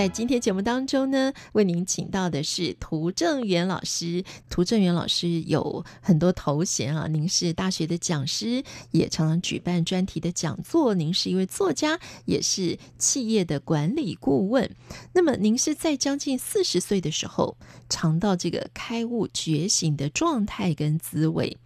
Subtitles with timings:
[0.00, 4.24] 在今天节目当中呢，为您请到的是涂正元老师。
[4.48, 10.94] 涂正元老师有很多头衔啊，您是大学的讲师，也常常举办专题的讲座。
[10.94, 14.74] 您是一位作家，也是企业的管理顾问。
[15.12, 17.58] 那么，您是在将近四十岁的时候，
[17.90, 21.58] 尝到这个开悟觉醒的状态跟滋味。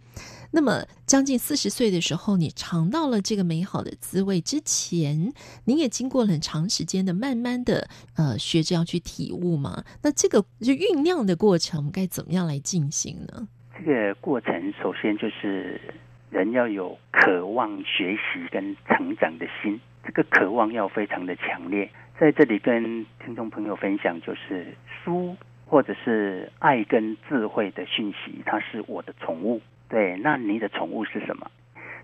[0.55, 5.33] 那么，将近四十岁的时候，你尝到了这个美好的滋味之前，
[5.65, 9.83] 您也经过很长时间的慢慢的呃学着要去体悟嘛。
[10.01, 13.49] 那这个就酝酿的过程，该怎么样来进行呢？
[13.77, 15.81] 这个过程首先就是
[16.29, 21.91] 人要有渴望学习跟成长的心，这个渴望要非常的强烈。
[22.17, 29.59] 在这里跟听众朋友分享，就是书或者是爱跟智慧的讯息，它是我的宠物。
[29.87, 31.49] 对，那你的宠物是什么？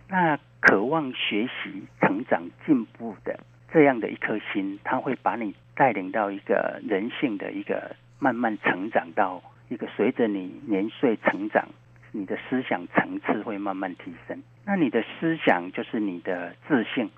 [0.08, 3.40] 那渴望学习、成长、进步的
[3.72, 11.68] 这样的一颗心，它会把你带领到一个人性的一个慢慢成长到一个随着你年岁成长，
[12.12, 14.38] 你的思想层次会慢慢提升。
[14.66, 17.10] 那你的思想就是你的自信。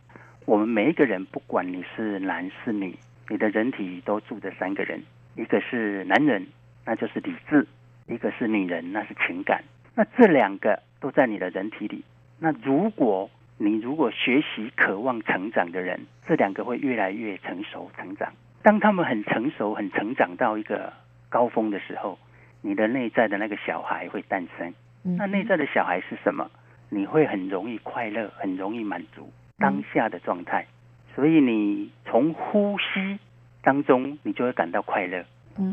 [0.45, 2.95] 我们每一个人，不管你是男是女，
[3.30, 5.02] 你的人体都住着三个人，
[5.36, 6.45] 一个是男人，
[6.86, 7.66] 那就是理智；
[8.08, 9.64] 一个是女人，那是情感。
[9.95, 12.03] 那这两个都在你的人体里。
[12.39, 18.33] 那如果你如果学习、渴望成长的人，这两个会越来越成熟、成长。
[18.61, 20.92] 当他们很成熟、很成长到一个
[21.30, 22.17] 高峰的时候，
[22.61, 24.73] 你的内在的那个小孩会诞生。
[25.04, 26.49] 那内在的小孩是什么？
[26.89, 30.65] 你会很容易快乐，很容易满足当下的状态。
[31.14, 33.20] 所以你从呼吸
[33.61, 35.23] 当中，你就会感到快乐。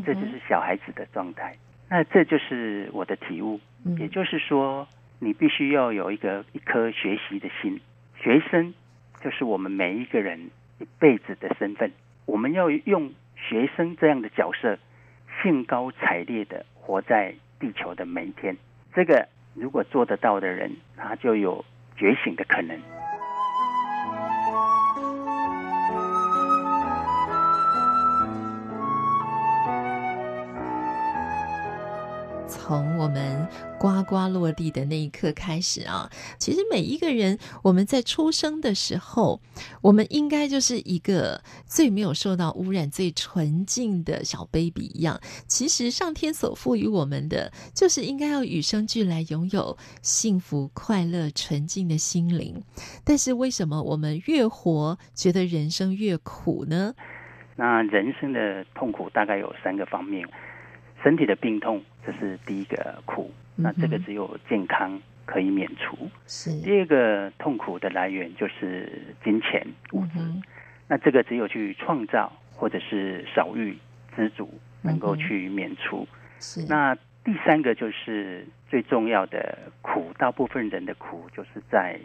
[0.05, 1.55] 这就是小孩子的状态。
[1.89, 3.59] 那这就是我的体悟，
[3.97, 4.87] 也就是说，
[5.19, 7.79] 你必须要有一个一颗学习的心。
[8.21, 8.73] 学生
[9.23, 11.91] 就是我们每一个人一辈子的身份，
[12.25, 14.77] 我们要用学生这样的角色，
[15.41, 18.55] 兴高采烈的活在地球的每一天。
[18.93, 21.63] 这个如果做得到的人，他就有
[21.95, 22.79] 觉醒的可能。
[32.71, 33.45] 从我们
[33.77, 36.09] 呱呱落地的那一刻开始啊，
[36.39, 39.41] 其实每一个人，我们在出生的时候，
[39.81, 45.19] 我们应该就是一个最没有受到污染、最纯净的小 baby 一样。
[45.47, 52.63] 其实上天所赋予我们的，就是应该要与生俱来拥有幸福、快乐、纯净的心灵。
[53.03, 56.93] 但是为什么我们越活，觉得人生越苦呢？
[57.57, 60.25] 那人生的痛苦大概有三个方面。
[61.03, 66.09] 身体的病痛，这是第一个苦，那这个只有健康可以免除。
[66.25, 70.19] 是第二个痛苦的来源就是金钱物质，
[70.87, 73.77] 那这个只有去创造或者是少欲
[74.15, 74.51] 知足
[74.81, 76.07] 能够去免除。
[76.39, 81.99] 是那第三个就是最重要的苦，大部分人的苦就是在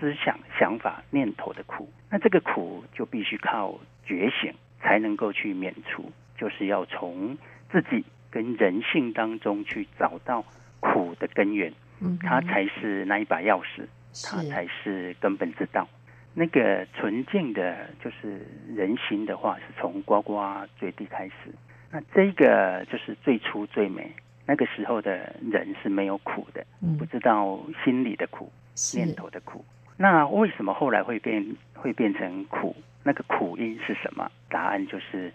[0.00, 1.92] 思想、想法、念头的苦。
[2.08, 7.36] 那这个苦就必须靠觉醒才能够去免除，就是要从
[7.70, 8.02] 自己。
[8.32, 10.42] 跟人性当中去找到
[10.80, 13.86] 苦的根源，嗯，它才是那一把钥匙，
[14.26, 15.86] 它才是根本之道。
[16.34, 18.40] 那个纯净的，就是
[18.74, 20.40] 人心的话，是从呱呱
[20.80, 21.52] 坠地开始。
[21.90, 24.10] 那这个就是最初最美。
[24.46, 28.50] 那个时候的人是没有苦的，嗯，不知道心里的苦，
[28.94, 29.62] 念头的苦。
[29.98, 32.74] 那为什么后来会变会变成苦？
[33.04, 34.28] 那个苦因是什么？
[34.48, 35.30] 答案就是。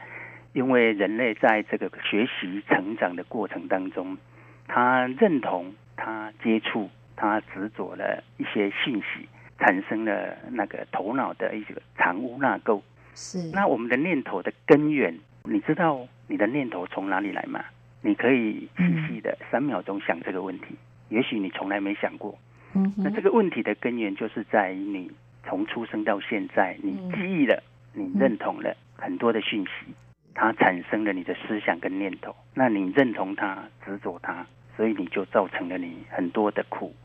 [0.53, 4.17] 因为人类在这个学习成长的过程当中，
[4.67, 9.27] 他认同、他接触、他执着了一些信息，
[9.59, 12.81] 产生了那个头脑的一个藏污纳垢。
[13.13, 13.51] 是。
[13.53, 17.63] 那我们的念头的根源，你知道你的念头从哪里来吗？
[18.01, 20.75] 你可以细细的三秒钟想这个问题。
[21.09, 22.37] 也许你从来没想过。
[22.73, 22.93] 嗯。
[22.97, 25.11] 那这个问题的根源就是在于你
[25.43, 27.61] 从出生到现在，你记忆了，
[27.93, 29.93] 你认同了很多的讯息。
[30.39, 34.45] 它产生了你的思想跟念头，那你认同它，执着它，
[34.75, 36.95] 所以你就造成了你很多的苦。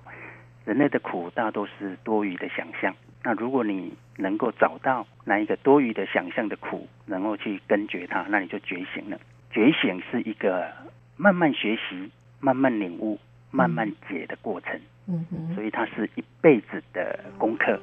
[0.67, 2.94] 人类的苦大多是多余的想象。
[3.25, 9.19] 那如果你能够找到那一个多余的想象的苦，能够去根绝它，那你就觉醒了。
[9.50, 10.70] 觉醒是一个
[11.17, 13.19] 慢慢学习、慢慢领悟、
[13.50, 14.79] 慢慢解的过程。
[15.08, 17.81] 嗯哼，所以它是一辈子的功课。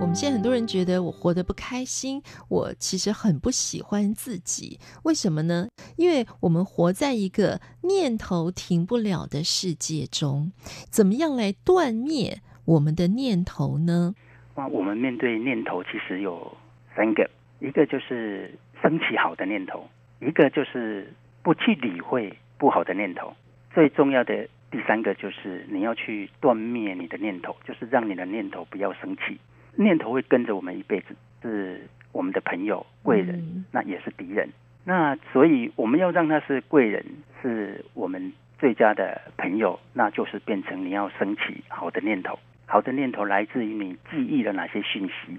[0.00, 4.80] 我们现在很多人觉得我活得不开心，我其实很不喜欢自己。
[5.04, 5.68] 为什么呢？
[5.96, 10.50] 因为我们活在一个念头停不了的世界中。
[10.88, 14.14] 怎么样来断灭我们的念头呢？
[14.54, 16.56] 啊，我们面对念头其实有
[16.96, 17.28] 三个，
[17.60, 19.86] 一个就是升起好的念头，
[20.20, 21.12] 一个就是
[21.42, 23.32] 不去理会不好的念头，
[23.74, 29.38] 最重要的第三个就是你要去断灭你的念头，就是让你的念头不要升起。
[29.76, 34.48] 念头会跟着我们一辈子，是我们的朋友、贵人，嗯、那也是敌人。
[34.84, 37.04] 那所以我们要让他是贵人，
[37.42, 42.38] 是我们最佳的朋友，那就是变成你要升起好的念头。
[42.66, 45.38] 好的念头来自于你记忆了哪些讯息，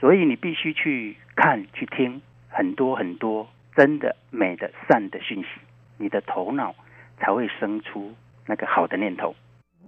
[0.00, 3.46] 所以你必须去看、去听很多很多
[3.76, 5.48] 真的、美的、善的讯息，
[5.98, 6.74] 你的头脑
[7.18, 8.14] 才会生出
[8.46, 9.34] 那个好的念头。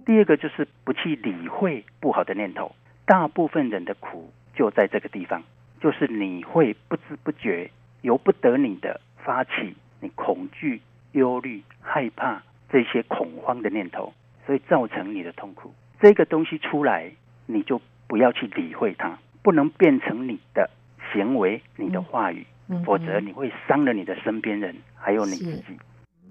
[0.05, 2.73] 第二个就是不去理会不好的念头。
[3.07, 5.41] 大部分人的苦就在这个地方，
[5.79, 7.71] 就是你会不知不觉
[8.01, 10.81] 由不得你的发起你恐惧、
[11.13, 14.13] 忧虑、害怕这些恐慌的念头，
[14.45, 15.73] 所以造成你的痛苦。
[16.01, 17.09] 这个东西出来，
[17.45, 20.69] 你就不要去理会它，不能变成你的
[21.13, 22.45] 行为、你的话语，
[22.85, 25.79] 否则你会伤了你的身边人，还有你自己。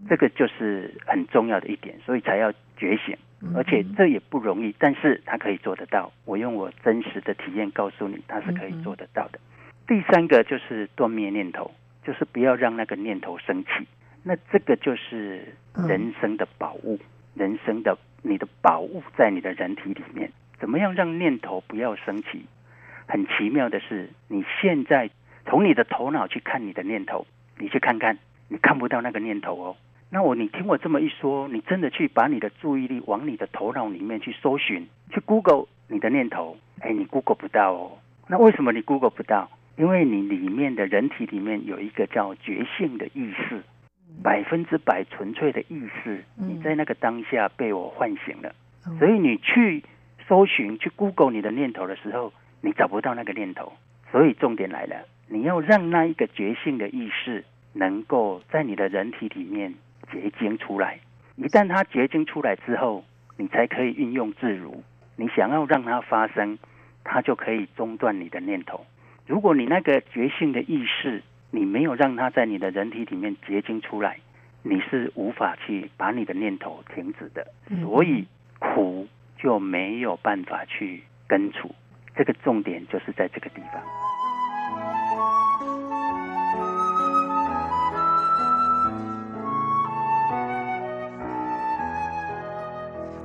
[0.08, 3.16] 这个就是很重要的一点，所以才要觉醒。
[3.54, 6.12] 而且这也不容易，但是他可以做得到。
[6.24, 9.38] 我用我真实的体验告诉你，他是可以做得到的。
[9.86, 11.70] 第三个就是断灭念头，
[12.04, 13.86] 就是不要让那个念头升起。
[14.22, 15.54] 那这个就是
[15.88, 16.98] 人生的宝物，
[17.34, 20.30] 人生的你的宝物在你的人体里面。
[20.58, 22.44] 怎么样让念头不要升起？
[23.06, 25.08] 很奇妙的是，你现在
[25.44, 27.24] 从你的头脑去看你的念头，
[27.58, 29.76] 你去看看，你看不到那个念头哦。
[30.08, 37.98] 那我，你听我这么一说，你真的去把你的注意力往你的头脑里面去搜寻，去 Google 你的念头，哎，你 Google 不到哦。
[38.28, 39.50] 那为什么你 Google 不到？
[39.76, 43.62] 因为你里面的人体里面有一个叫觉性的意识，
[44.22, 48.54] 百分之百纯粹的意识，你在那个当下被我唤醒了。
[48.98, 49.82] 所以你去
[50.28, 52.32] 搜寻、去 Google 你的念头的时候，
[52.62, 53.72] 你找不到那个念头。
[54.12, 57.44] 所以重点来了，你要让那一个觉性的意识
[57.74, 59.74] 能够在你的人体里面。
[60.16, 60.98] 结晶出来，
[61.36, 63.04] 一旦它结晶出来之后，
[63.36, 64.82] 你才可以运用自如。
[65.16, 66.58] 你想要让它发生，
[67.04, 68.86] 它就可以中断你的念头。
[69.26, 74.18] 如果你那个觉性的意识，你没有让它在你的人体里面结晶出来，
[74.62, 77.46] 你是无法去把你的念头停止的。
[77.82, 78.26] 所以
[78.58, 81.74] 苦就没有办法去根除。
[82.14, 83.82] 这个重点就是在这个地方。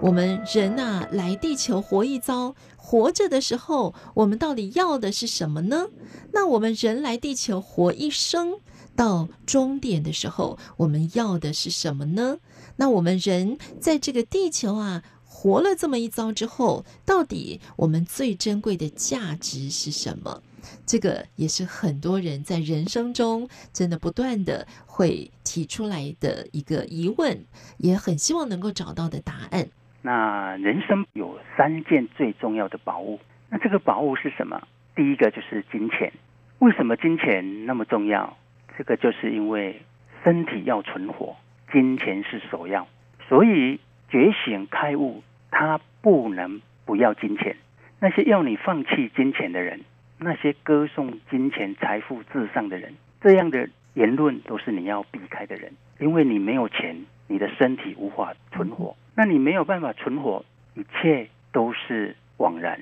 [0.01, 5.89] 我们人呐，来地球活一遭，活着的时候，我们到底要的是什么呢？
[6.34, 8.55] 那我们人来地球活一生，
[8.96, 12.39] 到终点的时候，我们要的是什么呢？
[12.77, 20.41] 那我们人在这个地球啊，活了这么一遭之后，到底我们最珍贵的价值是什么？
[20.88, 27.46] 这个也是很多人在人生中真的不断的会提出来的一个疑问，
[27.77, 29.70] 也很希望能够找到的答案。
[30.01, 34.62] 那人生有三件最重要的宝物，那这个宝物是什么？
[34.96, 36.12] 第一个就是金钱。
[36.60, 38.38] 为什么金钱那么重要？
[38.77, 39.81] 这个就是因为
[40.24, 41.36] 身体要存活，
[41.72, 42.88] 金钱是首要。
[43.27, 43.79] 所以
[44.10, 47.55] 觉醒开悟，他不能不要金钱。
[48.00, 49.81] 那些要你放弃金钱的人，
[50.17, 58.96] 那些歌颂金钱财富至上的人，这样的言论都是你要避开的人，因为你没有钱，你的身体无法存活。
[59.15, 62.79] 那你没有办法存活，一切都是枉然。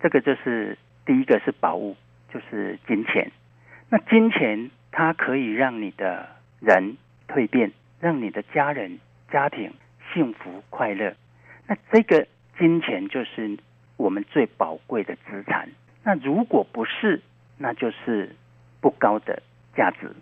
[0.00, 1.96] 这个就是第一个是宝物，
[2.32, 3.30] 就是金钱。
[3.88, 6.28] 那金钱它可以让你的
[6.60, 8.98] 人蜕变，让你的家人
[9.30, 9.72] 家庭
[10.12, 11.14] 幸福快乐。
[11.66, 12.26] 那这个
[12.58, 13.58] 金钱就是
[13.96, 15.68] 我们最宝贵的资产。
[16.02, 17.20] 那如果不是，
[17.56, 18.34] 那就是
[18.80, 19.42] 不高的
[19.74, 20.14] 价值。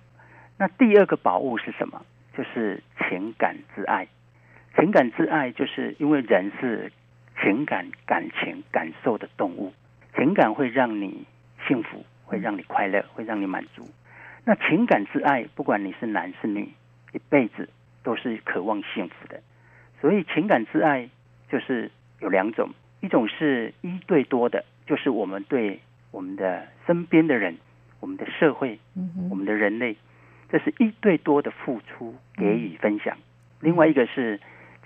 [0.59, 2.05] 那第二个宝物是什么？
[2.37, 4.07] 就是情感之爱。
[4.77, 6.93] 情感之爱，就是因为人是
[7.43, 9.73] 情感、感情、感受的动物，
[10.15, 11.25] 情感会让你
[11.67, 13.89] 幸福，会让你快乐，会让你满足。
[14.45, 16.69] 那情感之爱，不管你是男是女，
[17.15, 17.71] 一辈子
[18.03, 19.41] 都是渴望幸福的。
[20.03, 21.09] 所以情感之爱
[21.51, 21.91] 就是
[22.21, 22.69] 有两种，
[23.01, 25.81] 一种是一对多的，就是我们对
[26.11, 27.57] 我们的身边的人、
[28.01, 28.79] 我们的社会、
[29.31, 29.97] 我们的人类，
[30.51, 33.17] 这是一对多的付出、给予、分享。
[33.61, 34.39] 另外一个是。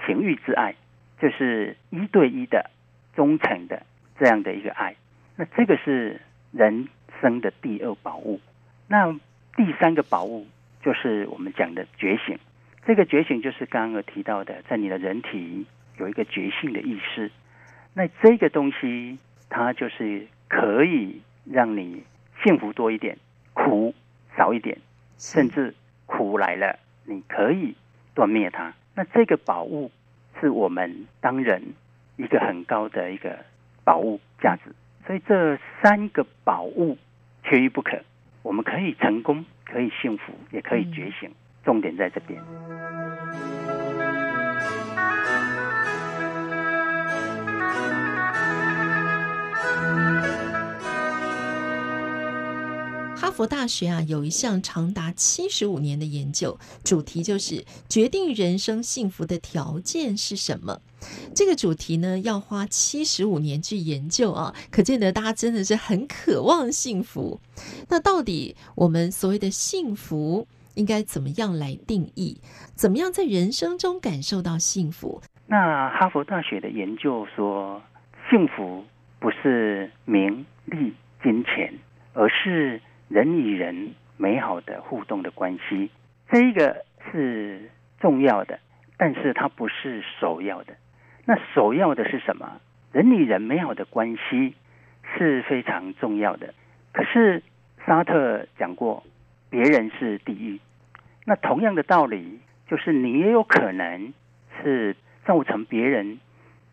[0.07, 0.75] 情欲之爱，
[1.21, 2.71] 就是一对一的、
[3.14, 3.83] 忠诚的
[4.19, 4.95] 这样的一个爱。
[5.37, 6.21] 那这个是
[6.52, 6.88] 人
[7.21, 8.40] 生的第二宝物。
[8.88, 9.12] 那
[9.57, 10.47] 第三个宝物
[10.83, 12.38] 就是我们讲的觉醒。
[12.87, 15.66] 这个觉醒就是刚刚有提到的，在你的人体
[15.99, 17.30] 有一个觉醒的意识。
[17.95, 22.02] 那这个东西，它就是可以让你
[22.42, 23.19] 幸福多一点，
[23.52, 23.95] 苦
[24.37, 24.78] 少一点，
[25.19, 25.75] 甚至
[26.07, 27.75] 苦来了，你可以
[28.14, 28.73] 断灭它。
[29.00, 29.90] 那这个宝物
[30.38, 31.73] 是我们当人
[32.19, 33.35] 一个很高的一个
[33.83, 34.64] 宝物价值，
[35.07, 36.99] 所以这三个宝物
[37.42, 37.99] 缺一不可。
[38.42, 41.30] 我们可以成功，可以幸福，也可以觉醒，
[41.64, 42.38] 重点在这边。
[53.40, 60.82] 佛大学啊，有一项长达七十五年的研究，主题就是决定人生幸福的条件是什么。
[61.35, 67.40] 这个主题呢，要花七十五年去研究啊，可见得大家真的是很渴望幸福。
[67.88, 72.42] 那到底我们所谓的幸福应该怎么样来定义？
[72.75, 75.23] 怎么样在人生中感受到幸福？
[75.47, 77.80] 那哈佛大学的研究说，
[78.28, 78.85] 幸福
[79.18, 80.92] 不是名利
[81.23, 81.73] 金钱，
[82.12, 85.90] 而是人与人美好的互动的关系，
[86.29, 88.61] 这一个是重要的，
[88.97, 90.75] 但是它不是首要的。
[91.25, 92.61] 那首要的是什么？
[92.93, 94.55] 人与人美好的关系
[95.02, 96.55] 是非常重要的。
[96.93, 97.43] 可是
[97.85, 99.02] 沙特讲过，
[99.50, 100.61] 别人是地狱。
[101.26, 102.38] 那同样的道理，
[102.69, 104.14] 就是你也有可能
[104.62, 104.95] 是
[105.26, 106.21] 造成别人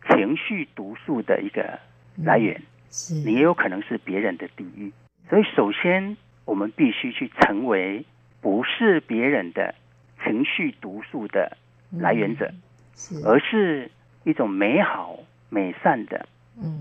[0.08, 1.80] 情绪毒素的一个
[2.14, 4.92] 来源，是你也有可能是别人的地狱。
[5.28, 6.16] 所以首先。
[6.48, 8.02] 我们必须去成为
[8.40, 9.74] 不是别人的
[10.24, 11.58] 情绪毒素的
[11.90, 12.50] 来源者，
[13.22, 13.90] 而是
[14.24, 15.18] 一种美好
[15.50, 16.26] 美善的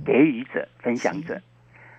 [0.05, 1.41] 给予者、分享者。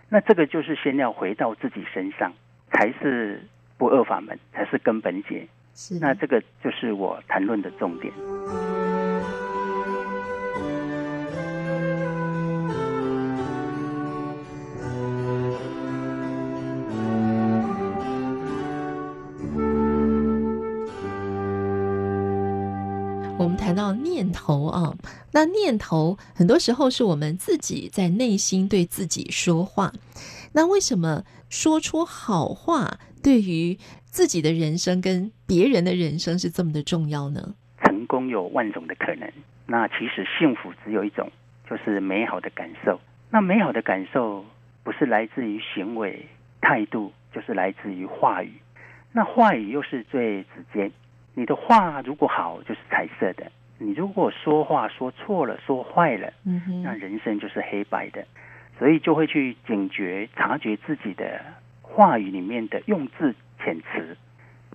[0.08, 2.32] 那这个就是先要回到自己身上，
[2.72, 3.42] 才是
[3.76, 5.46] 不二法门，才是根本解。
[6.00, 8.10] 那这个就是我谈论的重点。
[24.38, 24.95] 头啊，
[25.33, 29.92] 那念头很多时候是我们自己在内心对自己说话。
[30.52, 37.54] 那为什么说出好话对于自己的人生跟别人的人生是这么的重要呢？
[37.83, 39.30] 成功有万种的可能，
[39.66, 41.30] 那其实幸福只有一种，
[41.68, 43.00] 就是美好的感受。
[43.30, 44.45] 那美好的感受
[44.85, 46.26] 不是来自于行为
[46.61, 48.52] 态度，就是来自于话语。
[49.12, 50.90] 那话语又是最直接。
[51.35, 53.52] 你的话如果好，就是彩色的。
[53.78, 58.25] 你如果说话说错了，说坏了，嗯哼，那人生就是黑白的，
[58.78, 61.40] 所以就会去警觉、察觉自己的
[61.80, 64.16] 话语里面的用字遣词。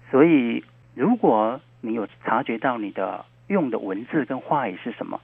[0.09, 0.63] 所以，
[0.95, 5.19] 如果你有察觉到你的用的文字跟话语是什么，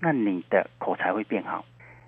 [0.00, 1.64] 那你的口才会变好，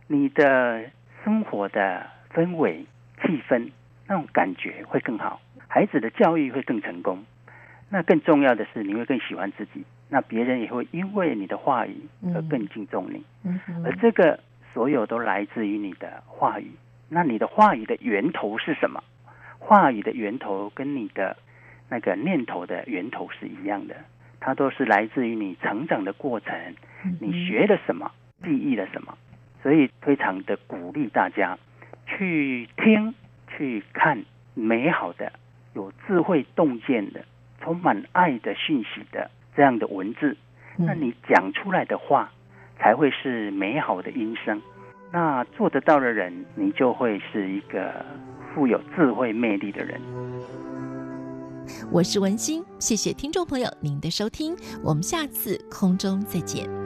[0.09, 0.91] 你的
[1.23, 2.85] 生活的氛围、
[3.23, 3.71] 气氛
[4.09, 7.25] 那种感觉会更好，孩子的教育会更成功。
[7.93, 9.85] 那更重要的是，你会更喜欢自己。
[10.09, 11.95] 那别人也会因为你的话语
[12.35, 14.41] 而更敬重你，嗯嗯、而这个
[14.73, 16.71] 所有都来自于你的话语。
[17.11, 19.05] 那你的话语的源头是什么？
[19.59, 21.37] 话语的源头跟你的
[21.91, 23.95] 那个念头的源头是一样的，
[24.41, 26.55] 它都是来自于你成长的过程，
[27.21, 28.11] 你学了什么，
[28.43, 29.17] 记忆了什么。
[29.63, 31.59] 所以非常的鼓励大家
[32.07, 33.15] 去听、
[33.57, 35.33] 去看美好的、
[35.75, 37.25] 有智慧洞见的、
[37.63, 39.31] 充满爱的讯息的。
[39.55, 40.35] 这样的文字，
[40.79, 42.33] 那你讲出来的话
[42.79, 44.61] 才会是美好的音声。
[45.13, 48.03] 那做得到的人，你就会是一个
[48.55, 50.01] 富有智慧魅力的人。
[51.91, 56.82] 我是文心，谢谢听众朋友您的收听，我们下次空中再见。